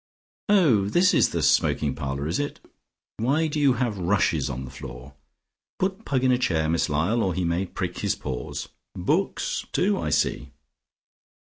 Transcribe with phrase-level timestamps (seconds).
[0.49, 2.59] Oh, this is the smoking parlour, is it?
[3.17, 5.13] Why do you have rushes on the floor?
[5.77, 8.67] Put Pug in a chair, Miss Lyall, or he may prick his paws.
[8.95, 10.53] Books, too, I see.